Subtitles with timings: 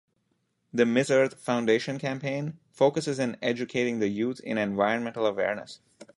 [0.73, 5.79] The Miss Earth Foundation campaign focuses in educating the youth in environmental awareness.